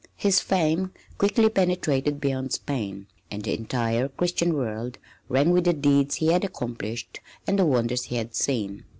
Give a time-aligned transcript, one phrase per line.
[0.15, 4.97] His fame quickly penetrated beyond Spain and the entire Christian world
[5.29, 8.85] rang with the deeds he had accomplished and the wonders he had seen.